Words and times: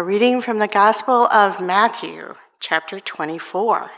A 0.00 0.02
reading 0.02 0.40
from 0.40 0.60
the 0.60 0.66
Gospel 0.66 1.26
of 1.26 1.60
Matthew, 1.60 2.34
chapter 2.58 3.00
24. 3.00 3.90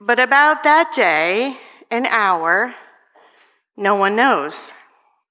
But 0.00 0.18
about 0.18 0.64
that 0.64 0.92
day 0.92 1.58
and 1.92 2.08
hour, 2.08 2.74
no 3.76 3.94
one 3.94 4.16
knows, 4.16 4.72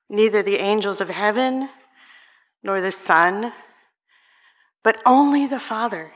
neither 0.10 0.42
the 0.42 0.60
angels 0.60 1.02
of 1.02 1.10
heaven 1.10 1.68
nor 2.64 2.80
the 2.80 2.94
Son, 2.94 3.52
but 4.82 5.02
only 5.06 5.46
the 5.46 5.60
Father. 5.60 6.14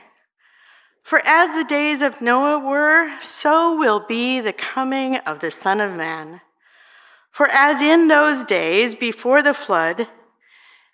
For 1.02 1.20
as 1.26 1.54
the 1.54 1.68
days 1.68 2.00
of 2.00 2.22
Noah 2.22 2.60
were, 2.60 3.20
so 3.20 3.78
will 3.78 4.06
be 4.08 4.40
the 4.40 4.54
coming 4.54 5.16
of 5.16 5.40
the 5.40 5.50
Son 5.50 5.82
of 5.82 5.92
Man. 5.92 6.40
For 7.30 7.46
as 7.46 7.82
in 7.82 8.08
those 8.08 8.46
days 8.46 8.94
before 8.94 9.42
the 9.42 9.52
flood, 9.52 10.08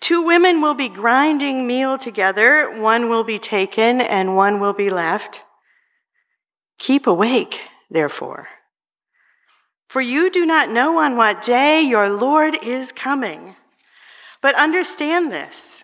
Two 0.00 0.22
women 0.22 0.60
will 0.60 0.74
be 0.74 0.88
grinding 0.88 1.66
meal 1.66 1.98
together, 1.98 2.80
one 2.80 3.08
will 3.08 3.24
be 3.24 3.38
taken 3.38 4.00
and 4.00 4.36
one 4.36 4.60
will 4.60 4.72
be 4.72 4.90
left. 4.90 5.40
Keep 6.78 7.06
awake, 7.06 7.60
therefore, 7.90 8.48
for 9.88 10.00
you 10.00 10.30
do 10.30 10.44
not 10.44 10.70
know 10.70 10.98
on 10.98 11.16
what 11.16 11.42
day 11.42 11.80
your 11.80 12.08
Lord 12.10 12.56
is 12.62 12.92
coming. 12.92 13.56
But 14.42 14.54
understand 14.56 15.32
this 15.32 15.82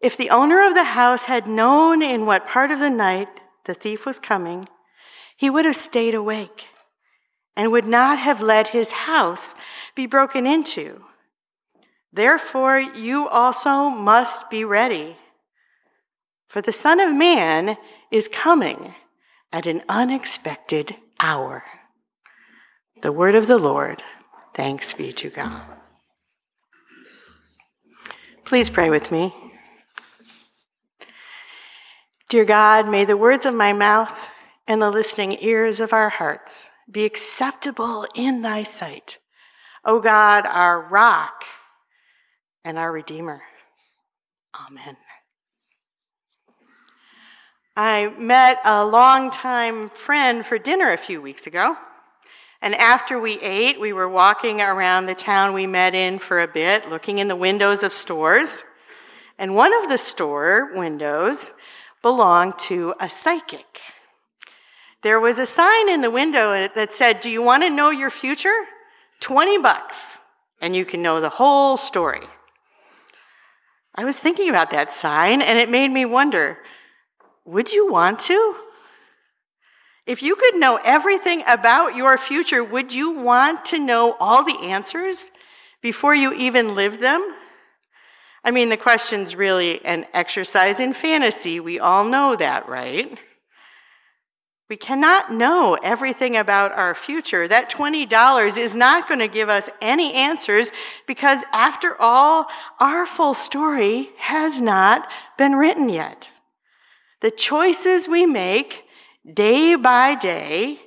if 0.00 0.16
the 0.16 0.30
owner 0.30 0.66
of 0.66 0.74
the 0.74 0.84
house 0.84 1.24
had 1.26 1.46
known 1.46 2.02
in 2.02 2.26
what 2.26 2.48
part 2.48 2.70
of 2.70 2.78
the 2.78 2.90
night 2.90 3.28
the 3.66 3.74
thief 3.74 4.04
was 4.06 4.18
coming, 4.18 4.68
he 5.36 5.50
would 5.50 5.64
have 5.64 5.76
stayed 5.76 6.14
awake 6.14 6.66
and 7.56 7.70
would 7.70 7.84
not 7.84 8.18
have 8.18 8.40
let 8.40 8.68
his 8.68 8.92
house 8.92 9.54
be 9.94 10.06
broken 10.06 10.46
into. 10.46 11.04
Therefore, 12.12 12.78
you 12.78 13.26
also 13.28 13.88
must 13.88 14.50
be 14.50 14.64
ready. 14.64 15.16
For 16.46 16.60
the 16.60 16.72
Son 16.72 17.00
of 17.00 17.14
Man 17.14 17.78
is 18.10 18.28
coming 18.28 18.94
at 19.52 19.66
an 19.66 19.82
unexpected 19.88 20.96
hour. 21.18 21.64
The 23.00 23.12
word 23.12 23.34
of 23.34 23.46
the 23.46 23.58
Lord. 23.58 24.02
Thanks 24.54 24.92
be 24.92 25.12
to 25.14 25.30
God. 25.30 25.62
Please 28.44 28.68
pray 28.68 28.90
with 28.90 29.10
me. 29.10 29.34
Dear 32.28 32.44
God, 32.44 32.88
may 32.88 33.04
the 33.04 33.16
words 33.16 33.46
of 33.46 33.54
my 33.54 33.72
mouth 33.72 34.28
and 34.66 34.80
the 34.80 34.90
listening 34.90 35.38
ears 35.40 35.80
of 35.80 35.92
our 35.92 36.10
hearts 36.10 36.68
be 36.90 37.04
acceptable 37.04 38.06
in 38.14 38.42
thy 38.42 38.62
sight. 38.62 39.18
O 39.84 40.00
God, 40.00 40.44
our 40.46 40.80
rock 40.80 41.44
and 42.64 42.78
our 42.78 42.92
Redeemer. 42.92 43.42
Amen. 44.68 44.96
I 47.76 48.12
met 48.18 48.60
a 48.64 48.84
longtime 48.84 49.88
friend 49.88 50.44
for 50.44 50.58
dinner 50.58 50.92
a 50.92 50.98
few 50.98 51.22
weeks 51.22 51.46
ago. 51.46 51.76
And 52.60 52.74
after 52.76 53.18
we 53.18 53.40
ate, 53.40 53.80
we 53.80 53.92
were 53.92 54.08
walking 54.08 54.60
around 54.60 55.06
the 55.06 55.14
town 55.14 55.52
we 55.52 55.66
met 55.66 55.94
in 55.94 56.18
for 56.18 56.40
a 56.40 56.46
bit, 56.46 56.88
looking 56.88 57.18
in 57.18 57.28
the 57.28 57.36
windows 57.36 57.82
of 57.82 57.92
stores. 57.92 58.62
And 59.38 59.56
one 59.56 59.72
of 59.72 59.88
the 59.88 59.98
store 59.98 60.70
windows 60.74 61.52
belonged 62.02 62.58
to 62.60 62.94
a 63.00 63.08
psychic. 63.08 63.80
There 65.02 65.18
was 65.18 65.38
a 65.38 65.46
sign 65.46 65.88
in 65.88 66.02
the 66.02 66.10
window 66.10 66.68
that 66.72 66.92
said, 66.92 67.20
Do 67.20 67.30
you 67.30 67.42
want 67.42 67.64
to 67.64 67.70
know 67.70 67.90
your 67.90 68.10
future? 68.10 68.66
20 69.20 69.58
bucks, 69.58 70.18
and 70.60 70.76
you 70.76 70.84
can 70.84 71.02
know 71.02 71.20
the 71.20 71.30
whole 71.30 71.76
story. 71.76 72.28
I 73.94 74.04
was 74.04 74.18
thinking 74.18 74.48
about 74.48 74.70
that 74.70 74.92
sign, 74.92 75.42
and 75.42 75.58
it 75.58 75.70
made 75.70 75.90
me 75.90 76.04
wonder 76.04 76.58
would 77.44 77.72
you 77.72 77.90
want 77.90 78.20
to? 78.20 78.54
If 80.06 80.22
you 80.22 80.36
could 80.36 80.56
know 80.56 80.80
everything 80.84 81.42
about 81.46 81.96
your 81.96 82.16
future, 82.18 82.62
would 82.64 82.92
you 82.92 83.10
want 83.10 83.64
to 83.66 83.78
know 83.78 84.16
all 84.18 84.44
the 84.44 84.58
answers 84.58 85.30
before 85.80 86.14
you 86.14 86.32
even 86.32 86.74
lived 86.74 87.00
them? 87.00 87.34
I 88.44 88.50
mean, 88.50 88.68
the 88.68 88.76
question's 88.76 89.36
really 89.36 89.84
an 89.84 90.06
exercise 90.12 90.80
in 90.80 90.92
fantasy. 90.92 91.60
We 91.60 91.78
all 91.78 92.04
know 92.04 92.34
that, 92.34 92.68
right? 92.68 93.18
We 94.72 94.78
cannot 94.78 95.30
know 95.30 95.76
everything 95.82 96.34
about 96.34 96.72
our 96.72 96.94
future. 96.94 97.46
That 97.46 97.70
$20 97.70 98.56
is 98.56 98.74
not 98.74 99.06
going 99.06 99.20
to 99.20 99.28
give 99.28 99.50
us 99.50 99.68
any 99.82 100.14
answers 100.14 100.72
because, 101.06 101.44
after 101.52 101.94
all, 102.00 102.46
our 102.80 103.04
full 103.04 103.34
story 103.34 104.12
has 104.16 104.62
not 104.62 105.10
been 105.36 105.56
written 105.56 105.90
yet. 105.90 106.30
The 107.20 107.30
choices 107.30 108.08
we 108.08 108.24
make 108.24 108.84
day 109.30 109.74
by 109.74 110.14
day 110.14 110.80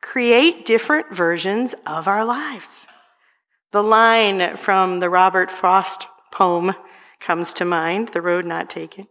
create 0.00 0.64
different 0.64 1.14
versions 1.14 1.74
of 1.84 2.08
our 2.08 2.24
lives. 2.24 2.86
The 3.70 3.82
line 3.82 4.56
from 4.56 5.00
the 5.00 5.10
Robert 5.10 5.50
Frost 5.50 6.06
poem 6.32 6.74
comes 7.20 7.52
to 7.52 7.66
mind 7.66 8.08
The 8.14 8.22
Road 8.22 8.46
Not 8.46 8.70
Taken. 8.70 9.08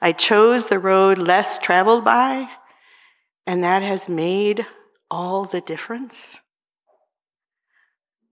I 0.00 0.12
chose 0.12 0.68
the 0.68 0.78
road 0.78 1.18
less 1.18 1.58
traveled 1.58 2.06
by, 2.06 2.48
and 3.46 3.62
that 3.62 3.82
has 3.82 4.08
made 4.08 4.66
all 5.10 5.44
the 5.44 5.60
difference. 5.60 6.38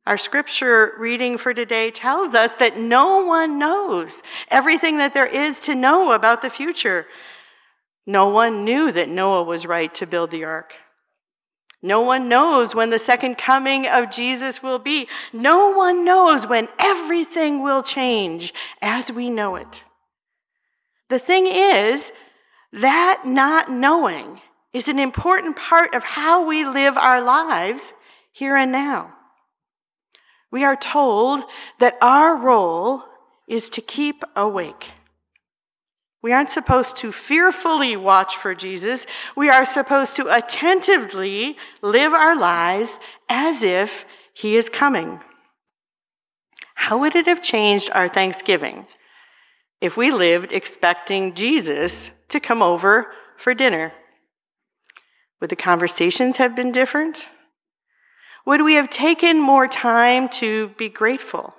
Our 0.05 0.19
scripture 0.19 0.95
reading 0.99 1.39
for 1.39 1.55
today 1.55 1.91
tells 1.93 2.35
us 2.35 2.53
that 2.55 2.77
no 2.77 3.25
one 3.25 3.59
knows 3.59 4.23
everything 4.49 4.97
that 4.99 5.15
there 5.15 5.27
is 5.27 5.61
to 5.61 5.77
know 5.77 6.13
about 6.13 6.43
the 6.43 6.51
future. 6.51 7.07
No 8.05 8.29
one 8.29 8.65
knew 8.65 8.91
that 8.91 9.09
Noah 9.09 9.45
was 9.45 9.65
right 9.65 9.95
to 9.95 10.07
build 10.07 10.33
the 10.33 10.45
ark. 10.45 10.75
No 11.83 12.01
one 12.01 12.29
knows 12.29 12.75
when 12.75 12.91
the 12.91 12.99
second 12.99 13.39
coming 13.39 13.87
of 13.87 14.11
Jesus 14.11 14.63
will 14.63 14.79
be. 14.79 15.09
No 15.33 15.71
one 15.71 16.05
knows 16.05 16.47
when 16.47 16.69
everything 16.79 17.63
will 17.63 17.83
change 17.83 18.53
as 18.81 19.11
we 19.11 19.31
know 19.31 19.57
it. 19.57 19.83
The 21.09 21.19
thing 21.19 21.47
is, 21.47 22.11
that 22.73 23.23
not 23.27 23.71
knowing 23.71 24.41
is 24.73 24.89
an 24.89 24.99
important 24.99 25.57
part 25.57 25.95
of 25.95 26.05
how 26.05 26.47
we 26.47 26.65
live 26.65 26.97
our 26.97 27.21
lives 27.21 27.93
here 28.33 28.57
and 28.57 28.73
now. 28.73 29.15
We 30.51 30.65
are 30.65 30.77
told 30.77 31.45
that 31.81 31.97
our 32.01 32.37
role 32.37 33.05
is 33.47 33.69
to 33.71 33.81
keep 33.81 34.23
awake. 34.37 34.93
We 36.23 36.33
aren't 36.33 36.51
supposed 36.51 36.97
to 36.99 37.11
fearfully 37.11 37.97
watch 37.97 38.37
for 38.37 38.55
Jesus. 38.55 39.07
We 39.37 39.51
are 39.51 39.65
supposed 39.65 40.15
to 40.17 40.29
attentively 40.29 41.57
live 41.83 42.13
our 42.13 42.37
lives 42.37 43.01
as 43.29 43.63
if 43.63 44.05
he 44.33 44.57
is 44.57 44.69
coming. 44.69 45.21
How 46.77 46.99
would 46.99 47.17
it 47.17 47.27
have 47.27 47.43
changed 47.43 47.91
our 47.93 48.09
Thanksgiving 48.09 48.87
if 49.81 49.97
we 49.97 50.11
lived 50.11 50.53
expecting 50.53 51.35
Jesus 51.35 52.13
to 52.29 52.39
come 52.39 52.63
over 52.63 53.13
for 53.37 53.53
dinner? 53.53 53.93
Would 55.43 55.51
the 55.51 55.57
conversations 55.57 56.39
have 56.39 56.57
been 56.57 56.73
different? 56.73 57.29
Would 58.47 58.63
we 58.63 58.75
have 58.75 58.89
taken 58.89 59.39
more 59.39 59.69
time 59.69 60.31
to 60.31 60.69
be 60.79 60.89
grateful? 60.89 61.55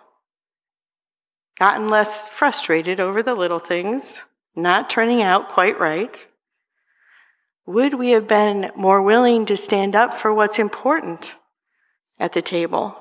Gotten 1.60 1.88
less 1.88 2.28
frustrated 2.30 3.00
over 3.00 3.22
the 3.22 3.36
little 3.36 3.60
things? 3.60 4.24
not 4.56 4.90
turning 4.90 5.22
out 5.22 5.50
quite 5.50 5.80
right? 5.80 6.16
Would 7.66 7.96
we 7.96 8.12
have 8.12 8.28
been 8.28 8.72
more 8.76 9.02
willing 9.02 9.46
to 9.48 9.58
stand 9.58 9.96
up 9.96 10.14
for 10.14 10.34
what's 10.34 10.60
important 10.60 11.36
at 12.20 12.34
the 12.34 12.42
table 12.42 12.98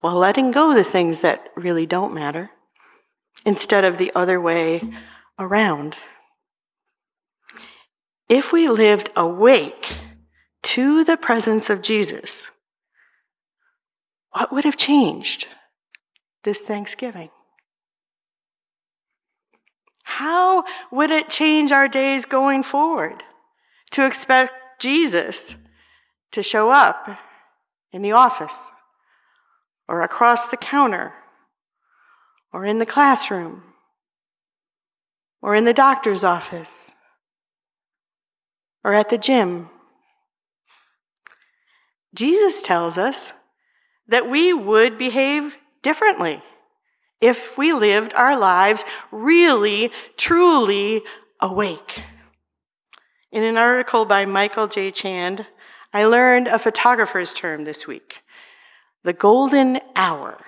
while 0.00 0.16
letting 0.16 0.50
go 0.50 0.70
of 0.70 0.76
the 0.76 0.84
things 0.84 1.20
that 1.20 1.48
really 1.56 1.86
don't 1.86 2.14
matter 2.14 2.50
instead 3.44 3.84
of 3.84 3.98
the 3.98 4.12
other 4.14 4.40
way 4.40 4.82
around? 5.38 5.96
If 8.28 8.52
we 8.52 8.68
lived 8.68 9.10
awake 9.16 9.94
to 10.64 11.04
the 11.04 11.16
presence 11.16 11.70
of 11.70 11.82
Jesus, 11.82 12.50
what 14.32 14.52
would 14.52 14.64
have 14.64 14.76
changed 14.76 15.46
this 16.44 16.60
Thanksgiving? 16.60 17.30
How 20.04 20.64
would 20.90 21.10
it 21.10 21.28
change 21.28 21.72
our 21.72 21.88
days 21.88 22.24
going 22.24 22.62
forward? 22.62 23.22
to 23.90 24.06
expect 24.06 24.80
Jesus 24.80 25.54
to 26.32 26.42
show 26.42 26.70
up 26.70 27.18
in 27.92 28.02
the 28.02 28.12
office 28.12 28.70
or 29.88 30.02
across 30.02 30.46
the 30.46 30.56
counter 30.56 31.14
or 32.52 32.64
in 32.64 32.78
the 32.78 32.86
classroom 32.86 33.62
or 35.40 35.54
in 35.54 35.64
the 35.64 35.72
doctor's 35.72 36.22
office 36.22 36.92
or 38.84 38.94
at 38.94 39.08
the 39.08 39.18
gym. 39.18 39.68
Jesus 42.14 42.62
tells 42.62 42.96
us 42.96 43.32
that 44.06 44.28
we 44.28 44.52
would 44.52 44.98
behave 44.98 45.58
differently 45.82 46.42
if 47.20 47.58
we 47.58 47.72
lived 47.72 48.14
our 48.14 48.38
lives 48.38 48.84
really, 49.10 49.90
truly 50.16 51.02
awake. 51.40 52.02
In 53.30 53.42
an 53.42 53.58
article 53.58 54.04
by 54.04 54.24
Michael 54.24 54.68
J. 54.68 54.90
Chand, 54.90 55.46
I 55.92 56.04
learned 56.04 56.48
a 56.48 56.58
photographer's 56.58 57.32
term 57.32 57.64
this 57.64 57.86
week 57.86 58.18
the 59.04 59.12
golden 59.12 59.80
hour. 59.94 60.38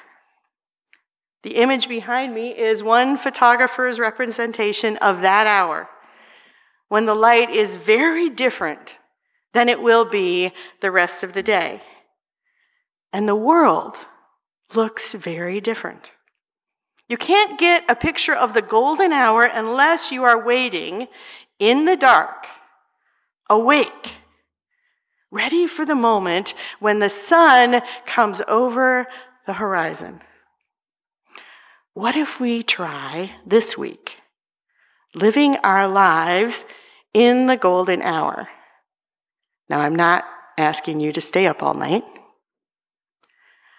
The 1.43 1.57
image 1.57 1.89
behind 1.89 2.35
me 2.35 2.51
is 2.51 2.83
one 2.83 3.17
photographer's 3.17 3.99
representation 3.99 4.97
of 4.99 5.23
that 5.23 5.47
hour 5.47 5.89
when 6.91 7.07
the 7.07 7.15
light 7.15 7.49
is 7.49 7.77
very 7.77 8.29
different 8.29 8.99
than 9.55 9.69
it 9.69 9.81
will 9.81 10.05
be 10.05 10.53
the 10.81 10.91
rest 10.91 11.23
of 11.23 11.33
the 11.33 11.43
day. 11.43 11.81
And 13.13 13.29
the 13.29 13.37
world 13.37 13.97
looks 14.75 15.15
very 15.15 15.61
different. 15.61 16.11
You 17.09 17.17
can't 17.17 17.59
get 17.59 17.89
a 17.89 17.95
picture 17.95 18.35
of 18.35 18.55
the 18.55 18.63
golden 18.63 19.13
hour 19.13 19.45
unless 19.45 20.11
you 20.11 20.25
are 20.25 20.45
waiting 20.45 21.07
in 21.61 21.85
the 21.85 21.97
dark, 21.97 22.49
awake, 23.49 24.17
ready 25.31 25.69
for 25.69 25.87
the 25.87 25.95
moment 25.95 26.55
when 26.81 26.99
the 26.99 27.09
sun 27.09 27.83
comes 28.05 28.43
over 28.49 29.07
the 29.47 29.55
horizon. 29.55 30.23
What 31.95 32.17
if 32.17 32.41
we 32.41 32.65
try 32.65 33.31
this 33.47 33.79
week 33.79 34.17
living 35.15 35.57
our 35.59 35.89
lives 35.89 36.65
in 37.13 37.47
the 37.47 37.57
golden 37.57 38.03
hour? 38.03 38.49
Now, 39.69 39.81
I'm 39.81 39.95
not 39.95 40.25
asking 40.59 41.01
you 41.01 41.13
to 41.13 41.21
stay 41.21 41.47
up 41.47 41.63
all 41.63 41.75
night. 41.75 42.05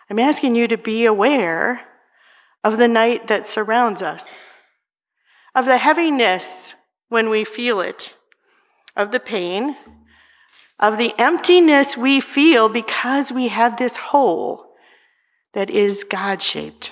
I'm 0.10 0.20
asking 0.20 0.56
you 0.56 0.68
to 0.68 0.78
be 0.78 1.06
aware 1.06 1.82
of 2.64 2.78
the 2.78 2.88
night 2.88 3.28
that 3.28 3.48
surrounds 3.48 4.02
us, 4.02 4.46
of 5.56 5.66
the 5.66 5.78
heaviness 5.78 6.76
when 7.10 7.30
we 7.30 7.44
feel 7.44 7.82
it, 7.82 8.16
of 8.96 9.12
the 9.12 9.20
pain, 9.20 9.76
of 10.80 10.98
the 10.98 11.14
emptiness 11.18 11.96
we 11.96 12.20
feel 12.20 12.68
because 12.68 13.32
we 13.32 13.50
have 13.50 13.78
this 13.78 13.96
hole 13.98 14.66
that 15.54 15.70
is 15.70 16.04
God 16.04 16.42
shaped. 16.42 16.92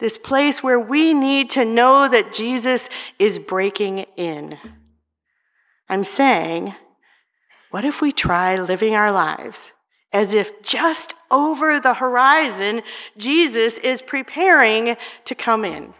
This 0.00 0.18
place 0.18 0.62
where 0.62 0.78
we 0.78 1.12
need 1.14 1.50
to 1.50 1.64
know 1.64 2.08
that 2.08 2.32
Jesus 2.32 2.88
is 3.18 3.38
breaking 3.38 4.06
in. 4.16 4.58
I'm 5.88 6.04
saying, 6.04 6.74
what 7.70 7.84
if 7.84 8.00
we 8.00 8.12
try 8.12 8.56
living 8.56 8.94
our 8.94 9.12
lives 9.12 9.70
as 10.12 10.32
if 10.32 10.62
just 10.62 11.14
over 11.30 11.78
the 11.78 11.94
horizon, 11.94 12.82
Jesus 13.16 13.78
is 13.78 14.00
preparing 14.00 14.96
to 15.24 15.34
come 15.34 15.64
in. 15.64 15.94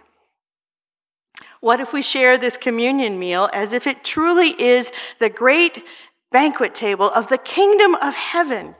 What 1.60 1.80
if 1.80 1.92
we 1.92 2.02
share 2.02 2.38
this 2.38 2.56
communion 2.56 3.18
meal 3.18 3.50
as 3.52 3.72
if 3.72 3.86
it 3.86 4.04
truly 4.04 4.50
is 4.60 4.92
the 5.18 5.28
great 5.28 5.84
banquet 6.30 6.74
table 6.74 7.10
of 7.10 7.28
the 7.28 7.38
kingdom 7.38 7.94
of 7.96 8.14
heaven 8.14 8.76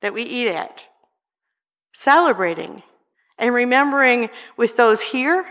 that 0.00 0.14
we 0.14 0.22
eat 0.22 0.48
at? 0.48 0.82
Celebrating 1.92 2.82
and 3.38 3.52
remembering 3.52 4.30
with 4.56 4.76
those 4.76 5.00
here 5.00 5.44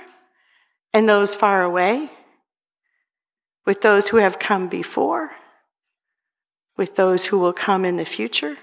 and 0.94 1.08
those 1.08 1.36
far 1.36 1.64
away, 1.64 2.10
with 3.66 3.82
those 3.82 4.10
who 4.10 4.18
have 4.18 4.40
come 4.40 4.68
before, 4.68 5.32
with 6.78 6.96
those 6.96 7.28
who 7.28 7.40
will 7.40 7.54
come 7.54 7.86
in 7.86 7.98
the 7.98 8.06
future. 8.06 8.58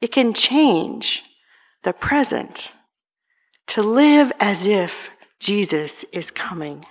It 0.00 0.12
can 0.12 0.32
change 0.32 1.22
the 1.82 1.92
present 1.92 2.72
to 3.68 3.82
live 3.82 4.32
as 4.40 4.66
if 4.66 5.10
Jesus 5.38 6.04
is 6.12 6.30
coming. 6.30 6.86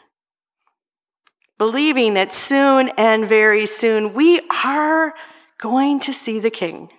Believing 1.58 2.14
that 2.16 2.32
soon 2.32 2.90
and 2.98 3.28
very 3.28 3.66
soon 3.66 4.14
we 4.14 4.42
are 4.64 5.14
going 5.60 6.00
to 6.02 6.14
see 6.14 6.40
the 6.40 6.50
King. 6.50 6.90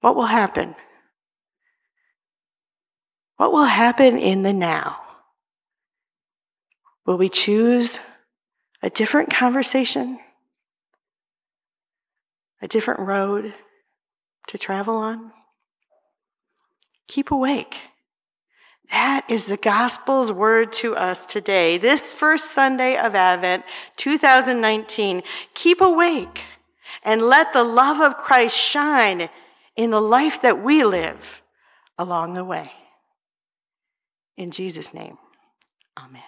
What 0.00 0.16
will 0.16 0.26
happen? 0.26 0.74
What 3.36 3.52
will 3.52 3.64
happen 3.64 4.18
in 4.18 4.42
the 4.42 4.52
now? 4.52 5.09
Will 7.06 7.16
we 7.16 7.28
choose 7.28 7.98
a 8.82 8.90
different 8.90 9.30
conversation? 9.30 10.18
A 12.62 12.68
different 12.68 13.00
road? 13.00 13.54
to 14.50 14.58
travel 14.58 14.96
on? 14.96 15.32
Keep 17.06 17.30
awake. 17.30 17.76
That 18.90 19.24
is 19.28 19.46
the 19.46 19.56
gospel's 19.56 20.32
word 20.32 20.72
to 20.74 20.96
us 20.96 21.24
today, 21.24 21.78
this 21.78 22.12
first 22.12 22.52
Sunday 22.52 22.96
of 22.96 23.14
Advent, 23.14 23.64
2019. 23.96 25.22
Keep 25.54 25.80
awake 25.80 26.44
and 27.04 27.22
let 27.22 27.52
the 27.52 27.62
love 27.62 28.00
of 28.00 28.16
Christ 28.16 28.56
shine 28.56 29.28
in 29.76 29.90
the 29.90 30.00
life 30.00 30.42
that 30.42 30.62
we 30.62 30.82
live 30.82 31.42
along 31.96 32.34
the 32.34 32.44
way. 32.44 32.72
In 34.36 34.50
Jesus' 34.50 34.92
name, 34.92 35.18
amen. 35.96 36.22